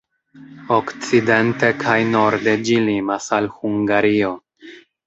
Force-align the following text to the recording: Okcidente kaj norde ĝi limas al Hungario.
Okcidente 0.77 1.71
kaj 1.85 1.99
norde 2.17 2.57
ĝi 2.65 2.81
limas 2.89 3.31
al 3.39 3.53
Hungario. 3.61 4.35